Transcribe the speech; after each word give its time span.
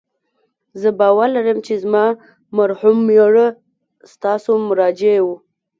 زه 0.81 0.89
باور 0.99 1.27
لرم 1.35 1.57
چې 1.65 1.73
زما 1.83 2.05
مرحوم 2.57 2.97
میړه 3.07 3.47
ستاسو 4.13 4.51
مراجع 4.67 5.15
و 5.23 5.27